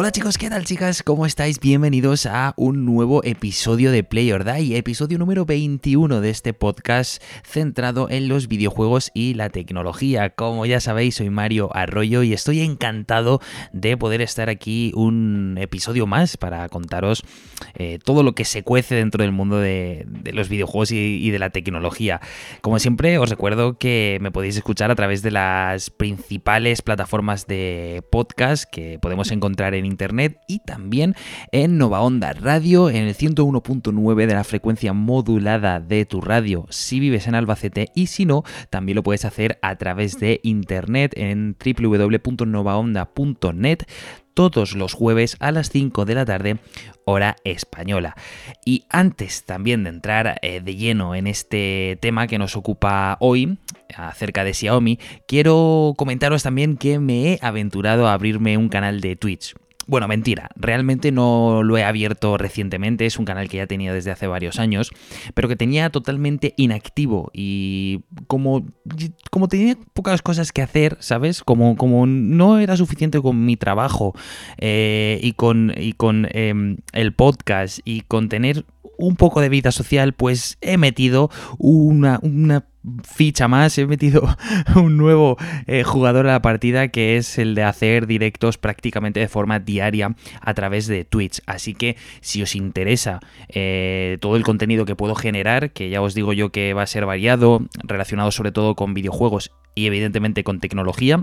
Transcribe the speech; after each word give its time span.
Hola 0.00 0.12
chicos, 0.12 0.38
¿qué 0.38 0.48
tal 0.48 0.64
chicas? 0.64 1.02
¿Cómo 1.02 1.26
estáis? 1.26 1.60
Bienvenidos 1.60 2.24
a 2.24 2.54
un 2.56 2.86
nuevo 2.86 3.22
episodio 3.22 3.92
de 3.92 4.02
Play 4.02 4.32
or 4.32 4.50
Die, 4.50 4.74
episodio 4.78 5.18
número 5.18 5.44
21 5.44 6.22
de 6.22 6.30
este 6.30 6.54
podcast 6.54 7.22
centrado 7.44 8.08
en 8.08 8.26
los 8.26 8.48
videojuegos 8.48 9.10
y 9.12 9.34
la 9.34 9.50
tecnología. 9.50 10.30
Como 10.30 10.64
ya 10.64 10.80
sabéis, 10.80 11.16
soy 11.16 11.28
Mario 11.28 11.68
Arroyo 11.76 12.22
y 12.22 12.32
estoy 12.32 12.62
encantado 12.62 13.42
de 13.74 13.98
poder 13.98 14.22
estar 14.22 14.48
aquí 14.48 14.90
un 14.94 15.58
episodio 15.60 16.06
más 16.06 16.38
para 16.38 16.66
contaros 16.70 17.22
eh, 17.74 17.98
todo 18.02 18.22
lo 18.22 18.34
que 18.34 18.46
se 18.46 18.62
cuece 18.62 18.94
dentro 18.94 19.22
del 19.22 19.32
mundo 19.32 19.58
de, 19.58 20.06
los 20.32 20.48
videojuegos 20.48 20.92
y, 20.92 20.96
y 20.96 21.30
de 21.30 21.38
la 21.38 21.50
tecnología. 21.50 22.22
Como 22.62 22.78
siempre, 22.78 23.18
os 23.18 23.28
recuerdo 23.28 23.76
que 23.76 24.16
me 24.22 24.30
podéis 24.30 24.56
escuchar 24.56 24.90
a 24.90 24.94
través 24.94 25.20
de 25.20 25.30
las 25.30 25.90
principales 25.90 26.80
plataformas 26.80 27.46
de 27.46 28.02
podcast 28.10 28.64
que 28.64 28.98
podemos 28.98 29.30
encontrar 29.30 29.74
en 29.74 29.89
en 29.89 29.89
internet 29.90 30.38
y 30.46 30.60
también 30.60 31.14
en 31.52 31.78
Nova 31.78 32.00
Onda 32.00 32.32
Radio 32.32 32.90
en 32.90 33.04
el 33.04 33.14
101.9 33.14 34.26
de 34.26 34.34
la 34.34 34.44
frecuencia 34.44 34.92
modulada 34.92 35.80
de 35.80 36.04
tu 36.06 36.20
radio 36.20 36.66
si 36.70 37.00
vives 37.00 37.26
en 37.26 37.34
Albacete 37.34 37.88
y 37.94 38.06
si 38.06 38.24
no, 38.24 38.44
también 38.70 38.96
lo 38.96 39.02
puedes 39.02 39.24
hacer 39.24 39.58
a 39.62 39.76
través 39.76 40.18
de 40.18 40.40
internet 40.42 41.12
en 41.16 41.56
www.novaonda.net 41.64 43.84
todos 44.34 44.74
los 44.74 44.94
jueves 44.94 45.36
a 45.40 45.52
las 45.52 45.70
5 45.70 46.04
de 46.04 46.14
la 46.14 46.24
tarde, 46.24 46.58
hora 47.04 47.36
española. 47.44 48.16
Y 48.64 48.84
antes 48.88 49.44
también 49.44 49.84
de 49.84 49.90
entrar 49.90 50.38
eh, 50.42 50.60
de 50.60 50.76
lleno 50.76 51.14
en 51.14 51.26
este 51.26 51.98
tema 52.00 52.26
que 52.26 52.38
nos 52.38 52.56
ocupa 52.56 53.16
hoy, 53.20 53.58
acerca 53.94 54.44
de 54.44 54.54
Xiaomi, 54.54 54.98
quiero 55.26 55.94
comentaros 55.96 56.42
también 56.42 56.76
que 56.76 56.98
me 56.98 57.32
he 57.32 57.38
aventurado 57.42 58.06
a 58.06 58.14
abrirme 58.14 58.56
un 58.56 58.68
canal 58.68 59.00
de 59.00 59.16
Twitch. 59.16 59.54
Bueno, 59.90 60.06
mentira, 60.06 60.50
realmente 60.54 61.10
no 61.10 61.64
lo 61.64 61.76
he 61.76 61.82
abierto 61.82 62.38
recientemente, 62.38 63.06
es 63.06 63.18
un 63.18 63.24
canal 63.24 63.48
que 63.48 63.56
ya 63.56 63.66
tenía 63.66 63.92
desde 63.92 64.12
hace 64.12 64.28
varios 64.28 64.60
años, 64.60 64.92
pero 65.34 65.48
que 65.48 65.56
tenía 65.56 65.90
totalmente 65.90 66.54
inactivo 66.56 67.32
y 67.34 68.04
como, 68.28 68.68
como 69.32 69.48
tenía 69.48 69.76
pocas 69.92 70.22
cosas 70.22 70.52
que 70.52 70.62
hacer, 70.62 70.96
¿sabes? 71.00 71.42
Como, 71.42 71.76
como 71.76 72.06
no 72.06 72.60
era 72.60 72.76
suficiente 72.76 73.20
con 73.20 73.44
mi 73.44 73.56
trabajo 73.56 74.14
eh, 74.58 75.18
y 75.24 75.32
con, 75.32 75.74
y 75.76 75.94
con 75.94 76.28
em, 76.30 76.76
el 76.92 77.12
podcast 77.12 77.80
y 77.84 78.02
con 78.02 78.28
tener 78.28 78.64
un 79.00 79.16
poco 79.16 79.40
de 79.40 79.48
vida 79.48 79.72
social, 79.72 80.12
pues 80.12 80.58
he 80.60 80.76
metido 80.76 81.30
una, 81.58 82.20
ficha 83.02 83.48
más, 83.48 83.76
he 83.78 83.86
metido 83.86 84.36
un 84.76 84.96
nuevo 84.96 85.36
eh, 85.66 85.82
jugador 85.82 86.26
a 86.26 86.32
la 86.32 86.42
partida 86.42 86.88
que 86.88 87.16
es 87.16 87.38
el 87.38 87.54
de 87.54 87.62
hacer 87.62 88.06
directos 88.06 88.58
prácticamente 88.58 89.20
de 89.20 89.28
forma 89.28 89.58
diaria 89.58 90.14
a 90.40 90.54
través 90.54 90.86
de 90.86 91.04
Twitch. 91.04 91.40
Así 91.46 91.74
que 91.74 91.96
si 92.20 92.42
os 92.42 92.54
interesa 92.54 93.20
eh, 93.48 94.18
todo 94.20 94.36
el 94.36 94.44
contenido 94.44 94.84
que 94.84 94.96
puedo 94.96 95.14
generar, 95.14 95.72
que 95.72 95.90
ya 95.90 96.02
os 96.02 96.14
digo 96.14 96.32
yo 96.32 96.50
que 96.50 96.74
va 96.74 96.82
a 96.82 96.86
ser 96.86 97.06
variado, 97.06 97.66
relacionado 97.82 98.30
sobre 98.30 98.52
todo 98.52 98.74
con 98.74 98.94
videojuegos 98.94 99.50
y 99.74 99.86
evidentemente 99.86 100.44
con 100.44 100.60
tecnología, 100.60 101.22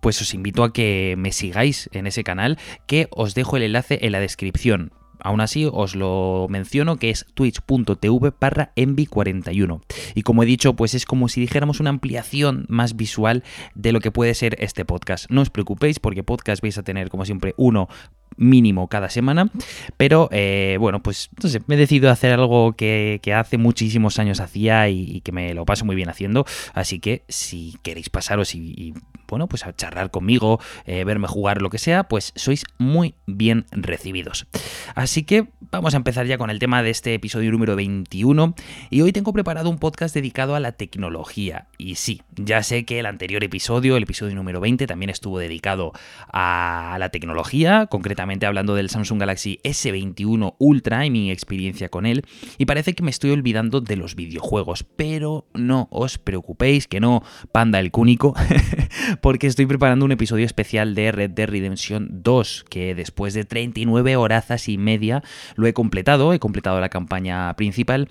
pues 0.00 0.20
os 0.20 0.34
invito 0.34 0.64
a 0.64 0.72
que 0.72 1.14
me 1.18 1.32
sigáis 1.32 1.88
en 1.92 2.06
ese 2.06 2.24
canal, 2.24 2.58
que 2.86 3.08
os 3.10 3.34
dejo 3.34 3.56
el 3.56 3.62
enlace 3.62 3.98
en 4.02 4.12
la 4.12 4.20
descripción. 4.20 4.92
Aún 5.20 5.40
así, 5.40 5.68
os 5.70 5.94
lo 5.94 6.46
menciono 6.48 6.96
que 6.96 7.10
es 7.10 7.26
twitch.tv 7.34 8.32
barra 8.40 8.72
envy41. 8.76 9.80
Y 10.14 10.22
como 10.22 10.42
he 10.42 10.46
dicho, 10.46 10.74
pues 10.74 10.94
es 10.94 11.06
como 11.06 11.28
si 11.28 11.40
dijéramos 11.40 11.80
una 11.80 11.90
ampliación 11.90 12.66
más 12.68 12.96
visual 12.96 13.42
de 13.74 13.92
lo 13.92 14.00
que 14.00 14.10
puede 14.10 14.34
ser 14.34 14.56
este 14.60 14.84
podcast. 14.84 15.30
No 15.30 15.40
os 15.40 15.50
preocupéis 15.50 15.98
porque 15.98 16.22
podcast 16.22 16.62
vais 16.62 16.78
a 16.78 16.82
tener 16.82 17.08
como 17.08 17.24
siempre 17.24 17.54
uno 17.56 17.88
mínimo 18.36 18.88
cada 18.88 19.08
semana. 19.08 19.50
Pero 19.96 20.28
eh, 20.32 20.76
bueno, 20.80 21.02
pues 21.02 21.30
entonces 21.34 21.62
me 21.66 21.74
he 21.74 21.78
decidido 21.78 22.10
hacer 22.10 22.32
algo 22.32 22.74
que, 22.74 23.20
hace 23.34 23.58
muchísimos 23.58 24.18
años 24.18 24.40
hacía 24.40 24.88
y, 24.88 25.20
que 25.22 25.32
me 25.32 25.54
lo 25.54 25.64
paso 25.64 25.84
muy 25.84 25.96
bien 25.96 26.08
haciendo. 26.08 26.44
Así 26.72 27.00
que 27.00 27.24
si 27.28 27.76
queréis 27.82 28.10
pasaros 28.10 28.54
y, 28.54 28.94
bueno, 29.28 29.48
pues 29.48 29.66
a 29.66 29.74
charlar 29.74 30.10
conmigo, 30.10 30.60
eh, 30.86 31.04
verme 31.04 31.26
jugar, 31.26 31.62
lo 31.62 31.70
que 31.70 31.78
sea, 31.78 32.04
pues 32.04 32.32
sois 32.36 32.64
muy 32.78 33.14
bien 33.26 33.66
recibidos. 33.72 34.46
Así 34.94 35.24
que 35.24 35.48
vamos 35.70 35.94
a 35.94 35.96
empezar 35.96 36.26
ya 36.26 36.38
con 36.38 36.50
el 36.50 36.58
tema 36.58 36.82
de 36.82 36.90
este 36.90 37.14
episodio 37.14 37.50
número 37.50 37.74
21. 37.76 38.54
Y 38.90 39.00
hoy 39.00 39.12
tengo 39.12 39.32
preparado 39.32 39.70
un 39.70 39.78
podcast 39.78 40.14
dedicado 40.14 40.54
a 40.54 40.60
la 40.60 40.72
tecnología. 40.72 41.66
Y 41.78 41.96
sí, 41.96 42.22
ya 42.36 42.62
sé 42.62 42.84
que 42.84 43.00
el 43.00 43.06
anterior 43.06 43.42
episodio, 43.42 43.96
el 43.96 44.04
episodio 44.04 44.34
número 44.34 44.60
20, 44.60 44.86
también 44.86 45.10
estuvo 45.10 45.38
dedicado 45.38 45.92
a 46.32 46.96
la 47.00 47.08
tecnología, 47.08 47.86
concretamente 47.86 48.23
hablando 48.46 48.74
del 48.74 48.90
Samsung 48.90 49.20
Galaxy 49.20 49.60
S21 49.62 50.56
Ultra 50.58 51.06
y 51.06 51.10
mi 51.10 51.30
experiencia 51.30 51.88
con 51.88 52.06
él, 52.06 52.22
y 52.58 52.66
parece 52.66 52.94
que 52.94 53.02
me 53.02 53.10
estoy 53.10 53.30
olvidando 53.30 53.80
de 53.80 53.96
los 53.96 54.14
videojuegos, 54.14 54.84
pero 54.96 55.46
no 55.54 55.88
os 55.90 56.18
preocupéis, 56.18 56.88
que 56.88 57.00
no 57.00 57.22
panda 57.52 57.80
el 57.80 57.90
cúnico, 57.90 58.34
porque 59.20 59.46
estoy 59.46 59.66
preparando 59.66 60.04
un 60.04 60.12
episodio 60.12 60.46
especial 60.46 60.94
de 60.94 61.12
Red 61.12 61.30
Dead 61.30 61.48
Redemption 61.48 62.08
2, 62.22 62.64
que 62.68 62.94
después 62.94 63.34
de 63.34 63.44
39 63.44 64.16
horazas 64.16 64.68
y 64.68 64.78
media 64.78 65.22
lo 65.56 65.66
he 65.66 65.72
completado, 65.72 66.32
he 66.32 66.38
completado 66.38 66.80
la 66.80 66.88
campaña 66.88 67.54
principal 67.56 68.08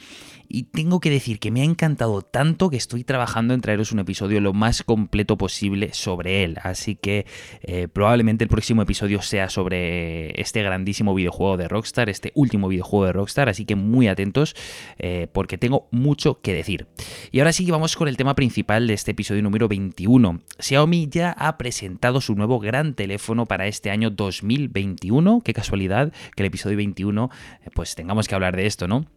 y 0.54 0.64
tengo 0.66 1.00
que 1.00 1.10
decir 1.10 1.40
que 1.40 1.50
me 1.50 1.62
ha 1.62 1.64
encantado 1.64 2.22
tanto 2.22 2.70
que 2.70 2.78
estoy 2.78 3.04
trabajando 3.04 3.56
en 3.56 3.62
traeros 3.62 3.92
un 3.92 3.98
episodio 3.98 4.40
lo 4.40 4.54
más 4.54 4.84
completo 4.84 5.36
posible 5.36 5.94
sobre 5.94 6.44
él. 6.44 6.60
Así 6.62 6.96
que 6.96 7.26
eh, 7.64 7.88
probablemente 7.88 8.44
el 8.44 8.52
próximo 8.52 8.84
episodio 8.84 9.24
sea 9.24 9.50
sobre 9.50 10.40
este 10.40 10.62
grandísimo 10.62 11.16
videojuego 11.16 11.58
de 11.58 11.68
Rockstar, 11.68 12.08
este 12.08 12.32
último 12.36 12.68
videojuego 12.68 13.08
de 13.08 13.14
Rockstar. 13.14 13.50
Así 13.50 13.66
que 13.66 13.76
muy 13.76 14.08
atentos 14.08 14.56
eh, 15.00 15.28
porque 15.34 15.58
tengo 15.58 15.88
mucho 15.90 16.40
que 16.40 16.54
decir. 16.54 16.86
Y 17.32 17.40
ahora 17.40 17.52
sí 17.52 17.70
vamos 17.72 17.96
con 17.96 18.08
el 18.08 18.16
tema 18.16 18.36
principal 18.36 18.86
de 18.86 18.94
este 18.94 19.12
episodio 19.12 19.42
número 19.42 19.68
21. 19.68 20.40
Xiaomi 20.60 21.10
ya 21.10 21.32
ha 21.32 21.58
presentado 21.58 22.22
su 22.22 22.36
nuevo 22.36 22.60
gran 22.60 22.94
teléfono 22.94 23.48
para 23.48 23.66
este 23.66 23.90
año 23.90 24.12
2021. 24.12 25.42
Qué 25.44 25.54
casualidad 25.56 26.14
que 26.36 26.44
el 26.44 26.48
episodio 26.48 26.78
21 26.78 27.32
eh, 27.64 27.70
pues 27.74 27.96
tengamos 27.96 28.28
que 28.28 28.36
hablar 28.36 28.56
de 28.56 28.68
esto, 28.68 28.88
¿no? 28.88 29.08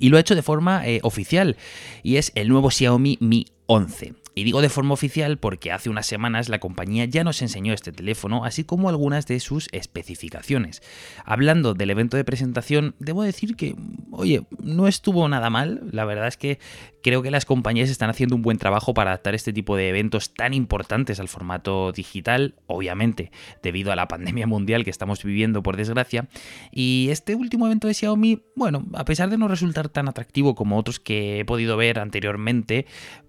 Y 0.00 0.08
lo 0.08 0.16
ha 0.16 0.20
hecho 0.20 0.34
de 0.34 0.42
forma 0.42 0.86
eh, 0.86 1.00
oficial 1.02 1.56
y 2.02 2.16
es 2.16 2.32
el 2.34 2.48
nuevo 2.48 2.70
Xiaomi 2.70 3.18
Mi 3.20 3.46
11. 3.66 4.14
Y 4.38 4.44
digo 4.44 4.62
de 4.62 4.68
forma 4.68 4.94
oficial 4.94 5.38
porque 5.38 5.72
hace 5.72 5.90
unas 5.90 6.06
semanas 6.06 6.48
la 6.48 6.60
compañía 6.60 7.06
ya 7.06 7.24
nos 7.24 7.42
enseñó 7.42 7.72
este 7.72 7.90
teléfono, 7.90 8.44
así 8.44 8.62
como 8.62 8.88
algunas 8.88 9.26
de 9.26 9.40
sus 9.40 9.68
especificaciones. 9.72 10.80
Hablando 11.24 11.74
del 11.74 11.90
evento 11.90 12.16
de 12.16 12.22
presentación, 12.22 12.94
debo 13.00 13.24
decir 13.24 13.56
que, 13.56 13.74
oye, 14.12 14.44
no 14.62 14.86
estuvo 14.86 15.28
nada 15.28 15.50
mal. 15.50 15.80
La 15.90 16.04
verdad 16.04 16.28
es 16.28 16.36
que 16.36 16.60
creo 17.02 17.20
que 17.20 17.32
las 17.32 17.46
compañías 17.46 17.90
están 17.90 18.10
haciendo 18.10 18.36
un 18.36 18.42
buen 18.42 18.58
trabajo 18.58 18.94
para 18.94 19.10
adaptar 19.10 19.34
este 19.34 19.52
tipo 19.52 19.74
de 19.74 19.88
eventos 19.88 20.32
tan 20.32 20.54
importantes 20.54 21.18
al 21.18 21.26
formato 21.26 21.90
digital, 21.90 22.54
obviamente, 22.68 23.32
debido 23.60 23.90
a 23.90 23.96
la 23.96 24.06
pandemia 24.06 24.46
mundial 24.46 24.84
que 24.84 24.90
estamos 24.90 25.24
viviendo, 25.24 25.64
por 25.64 25.76
desgracia. 25.76 26.28
Y 26.70 27.08
este 27.10 27.34
último 27.34 27.66
evento 27.66 27.88
de 27.88 27.94
Xiaomi, 27.94 28.44
bueno, 28.54 28.86
a 28.94 29.04
pesar 29.04 29.30
de 29.30 29.38
no 29.38 29.48
resultar 29.48 29.88
tan 29.88 30.08
atractivo 30.08 30.54
como 30.54 30.78
otros 30.78 31.00
que 31.00 31.40
he 31.40 31.44
podido 31.44 31.76
ver 31.76 31.98
anteriormente, 31.98 32.86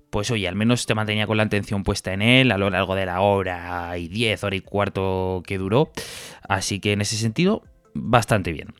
pues 0.09 0.31
oye, 0.31 0.47
al 0.47 0.55
menos 0.55 0.85
te 0.85 0.95
mantenía 0.95 1.27
con 1.27 1.37
la 1.37 1.43
atención 1.43 1.83
puesta 1.83 2.13
en 2.13 2.21
él 2.21 2.51
a 2.51 2.57
lo 2.57 2.69
largo 2.69 2.95
de 2.95 3.05
la 3.05 3.21
hora 3.21 3.97
y 3.97 4.07
diez, 4.07 4.43
hora 4.43 4.55
y 4.55 4.61
cuarto 4.61 5.43
que 5.45 5.57
duró. 5.57 5.91
Así 6.47 6.79
que 6.79 6.93
en 6.93 7.01
ese 7.01 7.15
sentido, 7.15 7.63
bastante 7.93 8.51
bien. 8.51 8.73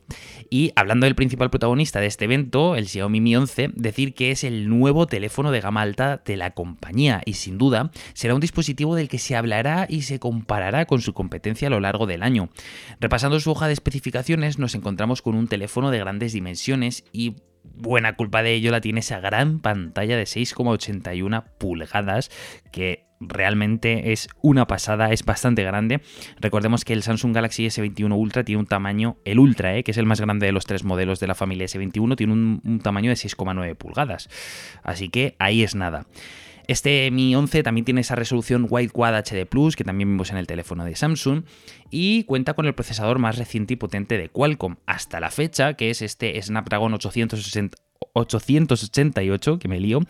Y 0.48 0.72
hablando 0.74 1.04
del 1.04 1.14
principal 1.14 1.50
protagonista 1.50 2.00
de 2.00 2.06
este 2.06 2.24
evento, 2.24 2.74
el 2.74 2.88
Xiaomi 2.88 3.20
Mi 3.20 3.36
11, 3.36 3.70
decir 3.74 4.14
que 4.14 4.32
es 4.32 4.42
el 4.42 4.68
nuevo 4.68 5.06
teléfono 5.06 5.52
de 5.52 5.60
gama 5.60 5.82
alta 5.82 6.22
de 6.24 6.36
la 6.36 6.50
compañía 6.52 7.22
y 7.24 7.34
sin 7.34 7.56
duda 7.56 7.90
será 8.14 8.34
un 8.34 8.40
dispositivo 8.40 8.96
del 8.96 9.08
que 9.08 9.18
se 9.18 9.36
hablará 9.36 9.86
y 9.88 10.02
se 10.02 10.18
comparará 10.18 10.86
con 10.86 11.00
su 11.00 11.14
competencia 11.14 11.68
a 11.68 11.70
lo 11.70 11.80
largo 11.80 12.06
del 12.06 12.22
año. 12.22 12.48
Repasando 12.98 13.38
su 13.38 13.52
hoja 13.52 13.68
de 13.68 13.74
especificaciones 13.74 14.58
nos 14.58 14.74
encontramos 14.74 15.22
con 15.22 15.36
un 15.36 15.46
teléfono 15.46 15.90
de 15.90 15.98
grandes 15.98 16.32
dimensiones 16.32 17.04
y 17.12 17.36
buena 17.62 18.16
culpa 18.16 18.42
de 18.42 18.54
ello 18.54 18.70
la 18.70 18.80
tiene 18.80 19.00
esa 19.00 19.20
gran 19.20 19.60
pantalla 19.60 20.16
de 20.16 20.24
6,81 20.24 21.44
pulgadas 21.58 22.30
que 22.72 23.06
realmente 23.20 24.12
es 24.12 24.28
una 24.40 24.66
pasada, 24.66 25.12
es 25.12 25.24
bastante 25.24 25.62
grande. 25.62 26.00
Recordemos 26.40 26.84
que 26.84 26.94
el 26.94 27.02
Samsung 27.02 27.34
Galaxy 27.34 27.66
S21 27.66 28.16
Ultra 28.16 28.44
tiene 28.44 28.60
un 28.60 28.66
tamaño, 28.66 29.18
el 29.24 29.38
Ultra, 29.38 29.76
eh, 29.76 29.84
que 29.84 29.90
es 29.90 29.98
el 29.98 30.06
más 30.06 30.20
grande 30.20 30.46
de 30.46 30.52
los 30.52 30.64
tres 30.64 30.84
modelos 30.84 31.20
de 31.20 31.26
la 31.26 31.34
familia 31.34 31.66
S21, 31.66 32.16
tiene 32.16 32.32
un, 32.32 32.62
un 32.64 32.80
tamaño 32.80 33.10
de 33.10 33.16
6,9 33.16 33.76
pulgadas. 33.76 34.28
Así 34.82 35.10
que 35.10 35.36
ahí 35.38 35.62
es 35.62 35.74
nada. 35.74 36.06
Este 36.70 37.10
Mi 37.10 37.34
11 37.34 37.64
también 37.64 37.84
tiene 37.84 38.02
esa 38.02 38.14
resolución 38.14 38.68
Wide 38.70 38.90
Quad 38.90 39.16
HD 39.16 39.44
Plus 39.44 39.74
que 39.74 39.82
también 39.82 40.08
vimos 40.08 40.30
en 40.30 40.36
el 40.36 40.46
teléfono 40.46 40.84
de 40.84 40.94
Samsung 40.94 41.42
y 41.90 42.22
cuenta 42.22 42.54
con 42.54 42.64
el 42.64 42.76
procesador 42.76 43.18
más 43.18 43.38
reciente 43.38 43.74
y 43.74 43.76
potente 43.76 44.16
de 44.16 44.28
Qualcomm 44.28 44.76
hasta 44.86 45.18
la 45.18 45.32
fecha, 45.32 45.74
que 45.74 45.90
es 45.90 46.00
este 46.00 46.40
Snapdragon 46.40 46.94
860 46.94 47.76
Snapdragon 47.76 47.90
888, 48.12 49.58
que 49.58 49.68
me 49.68 49.80
lío, 49.80 50.00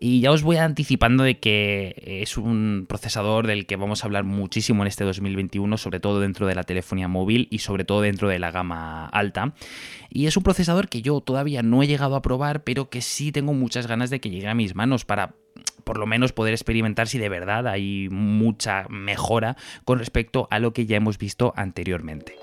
y 0.00 0.20
ya 0.20 0.30
os 0.30 0.42
voy 0.42 0.56
anticipando 0.56 1.24
de 1.24 1.38
que 1.38 2.20
es 2.22 2.36
un 2.36 2.86
procesador 2.88 3.46
del 3.46 3.66
que 3.66 3.76
vamos 3.76 4.02
a 4.02 4.06
hablar 4.06 4.22
muchísimo 4.22 4.82
en 4.82 4.88
este 4.88 5.04
2021, 5.04 5.76
sobre 5.78 6.00
todo 6.00 6.20
dentro 6.20 6.46
de 6.46 6.54
la 6.54 6.62
telefonía 6.62 7.08
móvil 7.08 7.48
y 7.50 7.58
sobre 7.58 7.84
todo 7.84 8.00
dentro 8.02 8.28
de 8.28 8.38
la 8.38 8.50
gama 8.50 9.06
alta. 9.06 9.54
Y 10.10 10.26
es 10.26 10.36
un 10.36 10.42
procesador 10.42 10.88
que 10.88 11.02
yo 11.02 11.20
todavía 11.20 11.62
no 11.62 11.82
he 11.82 11.86
llegado 11.86 12.16
a 12.16 12.22
probar, 12.22 12.64
pero 12.64 12.88
que 12.88 13.02
sí 13.02 13.32
tengo 13.32 13.52
muchas 13.52 13.86
ganas 13.86 14.10
de 14.10 14.20
que 14.20 14.30
llegue 14.30 14.48
a 14.48 14.54
mis 14.54 14.74
manos 14.74 15.04
para 15.04 15.34
por 15.84 15.98
lo 15.98 16.06
menos 16.06 16.32
poder 16.32 16.54
experimentar 16.54 17.08
si 17.08 17.18
de 17.18 17.28
verdad 17.28 17.68
hay 17.68 18.08
mucha 18.10 18.86
mejora 18.88 19.56
con 19.84 19.98
respecto 19.98 20.48
a 20.50 20.58
lo 20.58 20.72
que 20.72 20.86
ya 20.86 20.96
hemos 20.96 21.18
visto 21.18 21.52
anteriormente. 21.56 22.34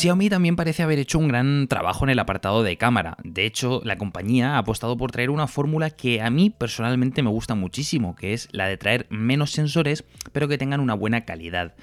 Xiaomi 0.00 0.30
también 0.30 0.56
parece 0.56 0.82
haber 0.82 0.98
hecho 0.98 1.18
un 1.18 1.28
gran 1.28 1.68
trabajo 1.68 2.06
en 2.06 2.10
el 2.10 2.18
apartado 2.18 2.62
de 2.62 2.78
cámara. 2.78 3.18
De 3.22 3.44
hecho, 3.44 3.82
la 3.84 3.98
compañía 3.98 4.54
ha 4.54 4.58
apostado 4.58 4.96
por 4.96 5.12
traer 5.12 5.28
una 5.28 5.46
fórmula 5.46 5.90
que 5.90 6.22
a 6.22 6.30
mí 6.30 6.48
personalmente 6.48 7.22
me 7.22 7.28
gusta 7.28 7.54
muchísimo, 7.54 8.16
que 8.16 8.32
es 8.32 8.48
la 8.50 8.66
de 8.66 8.78
traer 8.78 9.06
menos 9.10 9.50
sensores, 9.50 10.06
pero 10.32 10.48
que 10.48 10.56
tengan 10.56 10.80
una 10.80 10.94
buena 10.94 11.26
calidad. 11.26 11.74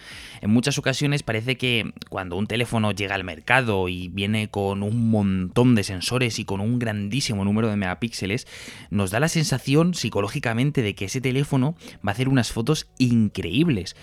En 0.42 0.50
muchas 0.50 0.80
ocasiones 0.80 1.22
parece 1.22 1.58
que 1.58 1.94
cuando 2.10 2.38
un 2.38 2.48
teléfono 2.48 2.92
llega 2.92 3.14
al 3.14 3.24
mercado 3.24 3.88
y 3.88 4.08
viene 4.08 4.50
con 4.50 4.82
un 4.82 5.12
montón 5.12 5.76
de 5.76 5.84
sensores 5.84 6.40
y 6.40 6.46
con 6.46 6.60
un 6.60 6.80
grandísimo 6.80 7.46
número 7.46 7.70
de 7.70 7.76
megapíxeles, 7.76 8.48
nos 8.90 9.12
da 9.12 9.20
la 9.20 9.28
sensación 9.28 9.94
psicológicamente 9.94 10.82
de 10.82 10.96
que 10.96 11.06
ese 11.06 11.22
teléfono 11.22 11.76
va 11.98 12.10
a 12.10 12.12
hacer 12.14 12.30
unas 12.30 12.52
fotos 12.52 12.90
increíbles. 12.98 13.96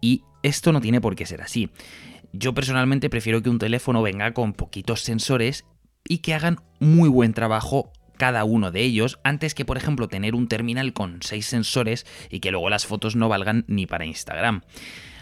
Y 0.00 0.24
esto 0.42 0.72
no 0.72 0.80
tiene 0.80 1.00
por 1.00 1.14
qué 1.14 1.24
ser 1.24 1.40
así. 1.40 1.70
Yo 2.32 2.54
personalmente 2.54 3.10
prefiero 3.10 3.42
que 3.42 3.50
un 3.50 3.58
teléfono 3.58 4.02
venga 4.02 4.32
con 4.32 4.52
poquitos 4.52 5.02
sensores 5.02 5.64
y 6.08 6.18
que 6.18 6.34
hagan 6.34 6.60
muy 6.78 7.08
buen 7.08 7.34
trabajo 7.34 7.92
cada 8.16 8.44
uno 8.44 8.70
de 8.70 8.82
ellos, 8.82 9.18
antes 9.24 9.54
que 9.54 9.64
por 9.64 9.78
ejemplo 9.78 10.06
tener 10.06 10.34
un 10.34 10.46
terminal 10.46 10.92
con 10.92 11.22
6 11.22 11.46
sensores 11.46 12.06
y 12.28 12.40
que 12.40 12.50
luego 12.50 12.68
las 12.68 12.86
fotos 12.86 13.16
no 13.16 13.28
valgan 13.28 13.64
ni 13.66 13.86
para 13.86 14.04
Instagram. 14.04 14.62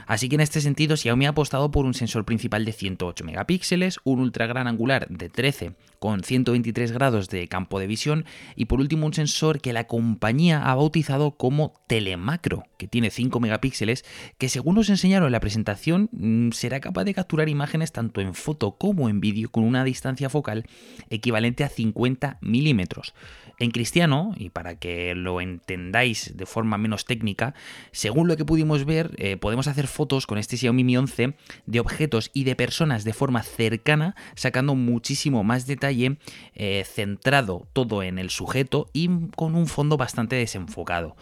Así 0.08 0.30
que 0.30 0.36
en 0.36 0.40
este 0.40 0.62
sentido 0.62 0.96
Xiaomi 0.96 1.26
ha 1.26 1.30
apostado 1.30 1.70
por 1.70 1.84
un 1.84 1.92
sensor 1.92 2.24
principal 2.24 2.64
de 2.64 2.72
108 2.72 3.24
megapíxeles, 3.24 4.00
un 4.04 4.20
ultra 4.20 4.46
gran 4.46 4.66
angular 4.66 5.06
de 5.08 5.28
13 5.28 5.74
con 5.98 6.22
123 6.22 6.92
grados 6.92 7.28
de 7.28 7.46
campo 7.46 7.78
de 7.78 7.86
visión 7.86 8.24
y 8.56 8.64
por 8.64 8.80
último 8.80 9.04
un 9.04 9.12
sensor 9.12 9.60
que 9.60 9.74
la 9.74 9.86
compañía 9.86 10.62
ha 10.64 10.74
bautizado 10.74 11.32
como 11.32 11.74
telemacro, 11.86 12.64
que 12.78 12.88
tiene 12.88 13.10
5 13.10 13.38
megapíxeles, 13.38 14.04
que 14.38 14.48
según 14.48 14.76
nos 14.76 14.88
enseñaron 14.88 15.26
en 15.26 15.32
la 15.32 15.40
presentación 15.40 16.08
mm, 16.12 16.52
será 16.52 16.80
capaz 16.80 17.04
de 17.04 17.12
capturar 17.14 17.50
imágenes 17.50 17.92
tanto 17.92 18.22
en 18.22 18.32
foto 18.32 18.76
como 18.78 19.10
en 19.10 19.20
vídeo 19.20 19.50
con 19.50 19.64
una 19.64 19.84
distancia 19.84 20.30
focal 20.30 20.64
equivalente 21.10 21.64
a 21.64 21.68
50 21.68 22.38
milímetros. 22.40 23.12
En 23.60 23.72
cristiano, 23.72 24.34
y 24.36 24.50
para 24.50 24.76
que 24.76 25.16
lo 25.16 25.40
entendáis 25.40 26.36
de 26.36 26.46
forma 26.46 26.78
menos 26.78 27.04
técnica, 27.04 27.54
según 27.90 28.28
lo 28.28 28.36
que 28.36 28.44
pudimos 28.44 28.84
ver, 28.84 29.10
eh, 29.18 29.36
podemos 29.36 29.66
hacer 29.66 29.88
fotos 29.98 30.28
con 30.28 30.38
este 30.38 30.56
Xiaomi 30.56 30.84
Mi 30.84 30.96
11 30.96 31.34
de 31.66 31.80
objetos 31.80 32.30
y 32.32 32.44
de 32.44 32.54
personas 32.54 33.02
de 33.02 33.12
forma 33.12 33.42
cercana, 33.42 34.14
sacando 34.36 34.76
muchísimo 34.76 35.42
más 35.42 35.66
detalle, 35.66 36.18
eh, 36.54 36.84
centrado 36.86 37.66
todo 37.72 38.04
en 38.04 38.20
el 38.20 38.30
sujeto 38.30 38.90
y 38.92 39.10
con 39.34 39.56
un 39.56 39.66
fondo 39.66 39.96
bastante 39.96 40.36
desenfocado. 40.36 41.16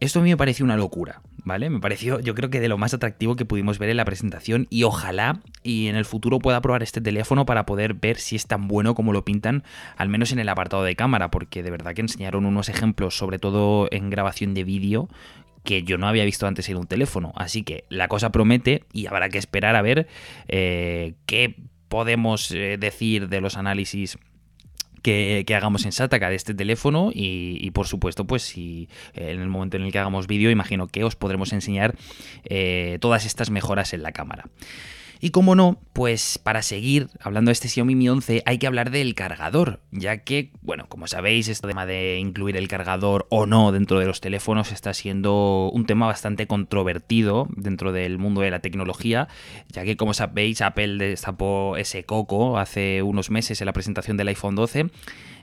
Esto 0.00 0.20
a 0.20 0.22
mí 0.22 0.28
me 0.30 0.36
pareció 0.36 0.66
una 0.66 0.76
locura, 0.76 1.22
¿vale? 1.44 1.70
Me 1.70 1.80
pareció, 1.80 2.20
yo 2.20 2.34
creo 2.34 2.50
que 2.50 2.60
de 2.60 2.68
lo 2.68 2.76
más 2.76 2.92
atractivo 2.92 3.36
que 3.36 3.46
pudimos 3.46 3.78
ver 3.78 3.88
en 3.88 3.96
la 3.96 4.04
presentación 4.04 4.66
y 4.68 4.84
ojalá 4.84 5.40
y 5.62 5.88
en 5.88 5.96
el 5.96 6.04
futuro 6.04 6.40
pueda 6.40 6.60
probar 6.60 6.82
este 6.82 7.00
teléfono 7.00 7.46
para 7.46 7.64
poder 7.64 7.94
ver 7.94 8.18
si 8.18 8.36
es 8.36 8.46
tan 8.46 8.68
bueno 8.68 8.94
como 8.94 9.14
lo 9.14 9.24
pintan, 9.24 9.62
al 9.96 10.10
menos 10.10 10.32
en 10.32 10.38
el 10.38 10.48
apartado 10.48 10.84
de 10.84 10.96
cámara, 10.96 11.30
porque 11.30 11.62
de 11.62 11.70
verdad 11.70 11.94
que 11.94 12.02
enseñaron 12.02 12.46
unos 12.46 12.68
ejemplos, 12.68 13.16
sobre 13.16 13.38
todo 13.38 13.88
en 13.90 14.10
grabación 14.10 14.52
de 14.52 14.64
vídeo, 14.64 15.08
que 15.64 15.82
yo 15.82 15.98
no 15.98 16.08
había 16.08 16.24
visto 16.24 16.46
antes 16.46 16.68
en 16.68 16.76
un 16.76 16.86
teléfono. 16.86 17.32
Así 17.36 17.62
que 17.62 17.84
la 17.88 18.08
cosa 18.08 18.30
promete 18.30 18.84
y 18.92 19.06
habrá 19.06 19.28
que 19.28 19.38
esperar 19.38 19.76
a 19.76 19.82
ver 19.82 20.08
eh, 20.48 21.14
qué 21.26 21.56
podemos 21.88 22.50
eh, 22.52 22.76
decir 22.78 23.28
de 23.28 23.40
los 23.40 23.56
análisis 23.56 24.18
que, 25.02 25.44
hagamos 25.56 25.86
en 25.86 25.92
Sataka 25.92 26.28
de 26.28 26.36
este 26.36 26.54
teléfono 26.54 27.10
y, 27.12 27.70
por 27.70 27.86
supuesto 27.86 28.26
pues 28.26 28.42
si 28.42 28.88
eh, 29.14 29.30
en 29.30 29.40
el 29.40 29.48
momento 29.48 29.76
en 29.76 29.84
el 29.84 29.92
que 29.92 29.98
hagamos 29.98 30.26
vídeo 30.26 30.50
imagino 30.50 30.88
que 30.88 31.04
os 31.04 31.16
podremos 31.16 31.52
enseñar 31.52 31.94
todas 33.00 33.24
estas 33.24 33.50
mejoras 33.50 33.94
en 33.94 34.02
la 34.02 34.12
cámara. 34.12 34.44
Y 35.22 35.30
como 35.30 35.54
no, 35.54 35.78
pues 35.92 36.38
para 36.38 36.62
seguir 36.62 37.08
hablando 37.20 37.50
de 37.50 37.52
este 37.52 37.68
Xiaomi 37.68 37.94
Mi 37.94 38.08
11 38.08 38.42
hay 38.46 38.58
que 38.58 38.66
hablar 38.66 38.90
del 38.90 39.14
cargador, 39.14 39.80
ya 39.90 40.18
que, 40.18 40.50
bueno, 40.62 40.86
como 40.88 41.06
sabéis, 41.06 41.48
este 41.48 41.68
tema 41.68 41.84
de 41.84 42.18
incluir 42.18 42.56
el 42.56 42.68
cargador 42.68 43.26
o 43.28 43.44
no 43.44 43.70
dentro 43.70 44.00
de 44.00 44.06
los 44.06 44.22
teléfonos 44.22 44.72
está 44.72 44.94
siendo 44.94 45.70
un 45.74 45.84
tema 45.84 46.06
bastante 46.06 46.46
controvertido 46.46 47.48
dentro 47.54 47.92
del 47.92 48.16
mundo 48.16 48.40
de 48.40 48.50
la 48.50 48.60
tecnología, 48.60 49.28
ya 49.68 49.84
que 49.84 49.98
como 49.98 50.14
sabéis 50.14 50.62
Apple 50.62 50.96
destapó 50.96 51.76
ese 51.76 52.04
coco 52.04 52.58
hace 52.58 53.02
unos 53.02 53.30
meses 53.30 53.60
en 53.60 53.66
la 53.66 53.74
presentación 53.74 54.16
del 54.16 54.28
iPhone 54.28 54.54
12 54.54 54.86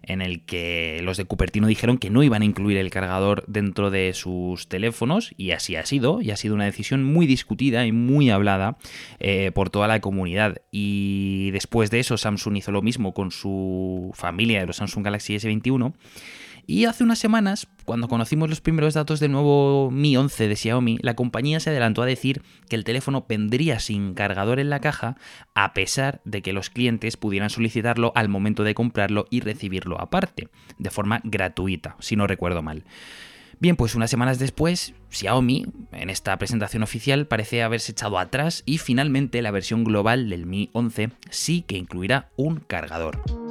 en 0.07 0.21
el 0.21 0.44
que 0.45 1.00
los 1.04 1.18
de 1.18 1.25
Cupertino 1.25 1.68
dijeron 1.68 1.98
que 1.98 2.09
no 2.09 2.24
iban 2.24 2.42
a 2.42 2.45
incluir 2.45 2.77
el 2.77 2.89
cargador 2.89 3.44
dentro 3.48 3.92
de 3.92 4.13
sus 4.13 4.68
teléfonos 4.68 5.33
y 5.38 5.51
así 5.51 5.75
ha 5.75 5.86
sido, 5.86 6.21
y 6.21 6.31
ha 6.31 6.38
sido 6.38 6.56
una 6.56 6.65
decisión 6.65 7.04
muy 7.04 7.27
discutida 7.27 7.86
y 7.86 7.92
muy 7.92 8.30
hablada 8.30 8.77
eh, 9.19 9.51
por 9.54 9.69
toda 9.69 9.88
la 9.88 10.00
comunidad. 10.00 10.62
Y 10.71 11.51
después 11.51 11.92
de 11.92 12.00
eso 12.00 12.18
Samsung 12.18 12.57
hizo 12.57 12.71
lo 12.71 12.81
mismo 12.81 13.13
con 13.13 13.31
su 13.31 14.12
familia 14.13 14.62
de 14.62 14.68
los 14.68 14.77
Samsung 14.77 15.04
Galaxy 15.04 15.36
S21 15.36 15.94
y 16.68 16.84
hace 16.84 17.06
unas 17.06 17.18
semanas, 17.18 17.68
cuando 17.86 18.10
conocimos 18.10 18.50
los 18.50 18.60
primeros 18.60 18.94
datos 18.94 19.22
del 19.22 19.31
nuevo 19.31 19.90
Mi 19.90 20.18
11 20.18 20.50
de 20.50 20.56
Xiaomi, 20.58 20.98
la 21.02 21.16
compañía 21.16 21.62
se 21.62 21.69
adelantó 21.69 22.02
a 22.02 22.06
decir 22.06 22.42
que 22.69 22.75
el 22.75 22.84
teléfono 22.84 23.25
vendría 23.28 23.80
sin 23.80 24.14
cargador 24.14 24.60
en 24.60 24.69
la 24.69 24.81
caja, 24.81 25.16
a 25.56 25.74
pesar 25.74 26.19
de 26.25 26.42
que 26.42 26.52
los 26.52 26.69
clientes 26.69 27.16
pudieran 27.16 27.50
solicitarlo 27.50 28.12
al 28.16 28.28
momento 28.28 28.66
de 28.66 28.75
comprarlo 28.75 29.28
y 29.30 29.40
recibirlo 29.40 30.00
aparte, 30.00 30.50
de 30.78 30.90
forma 30.90 31.22
gratuita, 31.24 31.96
si 32.00 32.18
no 32.18 32.28
recuerdo 32.28 32.62
mal. 32.62 32.84
Bien, 33.60 33.78
pues 33.78 33.96
unas 33.96 34.12
semanas 34.12 34.38
después, 34.38 34.94
Xiaomi, 35.10 35.66
en 35.94 36.10
esta 36.10 36.38
presentación 36.38 36.84
oficial, 36.84 37.28
parece 37.28 37.64
haberse 37.64 37.94
echado 37.94 38.19
atrás 38.19 38.64
y 38.66 38.78
finalmente 38.78 39.42
la 39.42 39.52
versión 39.52 39.86
global 39.86 40.30
del 40.30 40.46
Mi 40.46 40.69
11 40.74 41.12
sí 41.30 41.62
que 41.62 41.78
incluirá 41.78 42.30
un 42.36 42.58
cargador. 42.58 43.47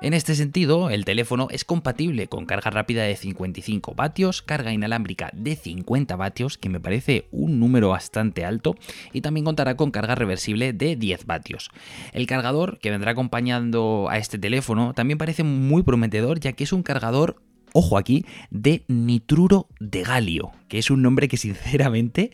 En 0.00 0.14
este 0.14 0.36
sentido, 0.36 0.90
el 0.90 1.04
teléfono 1.04 1.48
es 1.50 1.64
compatible 1.64 2.28
con 2.28 2.46
carga 2.46 2.70
rápida 2.70 3.02
de 3.02 3.16
55 3.16 3.96
vatios, 3.96 4.42
carga 4.42 4.72
inalámbrica 4.72 5.30
de 5.32 5.56
50 5.56 6.14
vatios, 6.14 6.56
que 6.56 6.68
me 6.68 6.78
parece 6.78 7.26
un 7.32 7.58
número 7.58 7.88
bastante 7.88 8.44
alto, 8.44 8.76
y 9.12 9.22
también 9.22 9.44
contará 9.44 9.76
con 9.76 9.90
carga 9.90 10.14
reversible 10.14 10.72
de 10.72 10.94
10 10.94 11.26
vatios. 11.26 11.70
El 12.12 12.28
cargador 12.28 12.78
que 12.78 12.92
vendrá 12.92 13.10
acompañando 13.10 14.06
a 14.08 14.18
este 14.18 14.38
teléfono 14.38 14.94
también 14.94 15.18
parece 15.18 15.42
muy 15.42 15.82
prometedor, 15.82 16.38
ya 16.38 16.52
que 16.52 16.62
es 16.62 16.72
un 16.72 16.84
cargador 16.84 17.42
ojo 17.72 17.98
aquí, 17.98 18.24
de 18.50 18.84
nitruro 18.86 19.66
de 19.80 20.04
galio, 20.04 20.52
que 20.68 20.78
es 20.78 20.92
un 20.92 21.02
nombre 21.02 21.26
que 21.26 21.36
sinceramente 21.36 22.30